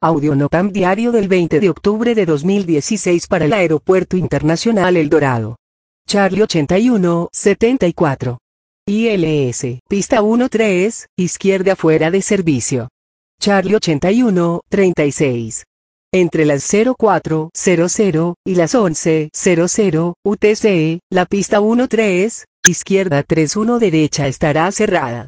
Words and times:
Audionotam 0.00 0.70
diario 0.70 1.10
del 1.10 1.26
20 1.26 1.58
de 1.58 1.70
octubre 1.70 2.14
de 2.14 2.24
2016 2.24 3.26
para 3.26 3.46
el 3.46 3.52
Aeropuerto 3.52 4.16
Internacional 4.16 4.96
El 4.96 5.08
Dorado. 5.08 5.56
Charlie 6.06 6.42
81, 6.42 7.28
74. 7.32 8.38
ILS, 8.86 9.80
pista 9.88 10.22
13, 10.22 11.06
izquierda 11.16 11.74
fuera 11.74 12.12
de 12.12 12.22
servicio. 12.22 12.88
Charlie 13.40 13.74
81, 13.74 14.60
36. 14.68 15.64
Entre 16.12 16.44
las 16.44 16.64
0400 16.70 18.34
y 18.46 18.54
las 18.54 18.74
1100 18.76 20.14
UTC, 20.24 21.00
la 21.10 21.26
pista 21.26 21.60
13, 21.88 22.44
izquierda 22.68 23.24
31 23.24 23.80
derecha 23.80 24.28
estará 24.28 24.70
cerrada. 24.70 25.26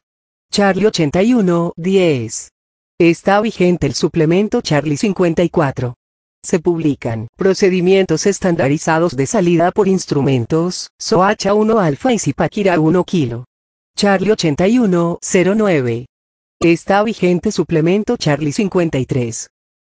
Charlie 0.52 0.86
81, 0.86 1.72
10. 1.76 2.50
Está 3.00 3.40
vigente 3.40 3.86
el 3.86 3.94
suplemento 3.94 4.60
Charlie 4.60 4.98
54. 4.98 5.94
Se 6.44 6.58
publican 6.58 7.28
procedimientos 7.34 8.26
estandarizados 8.26 9.16
de 9.16 9.24
salida 9.24 9.70
por 9.70 9.88
instrumentos, 9.88 10.90
Soacha 10.98 11.54
1 11.54 11.78
Alfa 11.78 12.12
y 12.12 12.18
Zipaquira 12.18 12.78
1 12.78 13.04
Kilo. 13.04 13.46
Charlie 13.96 14.32
8109. 14.32 16.08
Está 16.60 17.02
vigente 17.02 17.52
suplemento 17.52 18.18
Charlie 18.18 18.52
53. 18.52 19.48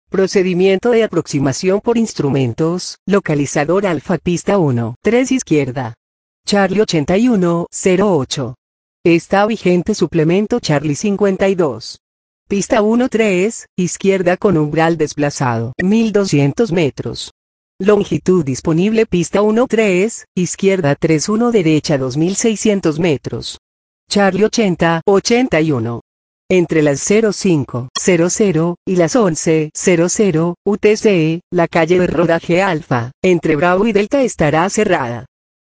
Procedimiento 0.09 0.91
de 0.91 1.03
aproximación 1.03 1.81
por 1.81 1.99
instrumentos, 1.99 2.97
localizador 3.09 3.87
Alfa 3.87 4.19
pista 4.19 4.57
1, 4.59 4.95
3 5.03 5.33
izquierda. 5.33 5.95
Charlie 6.47 6.83
8108. 6.83 8.55
Está 9.05 9.47
vigente 9.47 9.97
suplemento 9.97 10.61
Charlie 10.61 10.95
52. 10.95 11.99
Pista 12.51 12.83
1-3, 12.83 13.67
izquierda 13.79 14.37
con 14.37 14.57
umbral 14.57 14.99
desplazado, 14.99 15.73
1200 15.81 16.73
metros. 16.73 17.31
Longitud 17.81 18.45
disponible 18.45 19.07
pista 19.07 19.41
1-3, 19.41 20.25
izquierda 20.35 20.97
3-1 20.97 21.53
derecha 21.53 21.97
2600 21.97 22.99
metros. 22.99 23.59
Charlie 24.11 24.47
80, 24.47 25.03
81. 25.07 26.01
Entre 26.51 26.83
las 26.83 27.07
0500 27.07 27.89
y 28.85 28.97
las 28.97 29.15
1100 29.15 30.55
UTC, 30.67 31.41
la 31.53 31.69
calle 31.69 32.01
de 32.01 32.07
rodaje 32.09 32.63
alfa, 32.63 33.13
entre 33.23 33.55
Bravo 33.55 33.87
y 33.87 33.93
Delta 33.93 34.23
estará 34.23 34.69
cerrada. 34.71 35.27